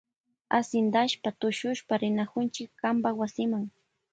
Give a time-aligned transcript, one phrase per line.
[0.57, 3.59] Ashintashpa tushushpa rinakushun kanpa wasima.